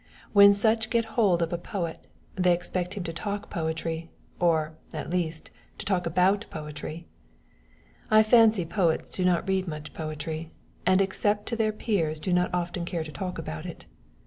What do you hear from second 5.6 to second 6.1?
to talk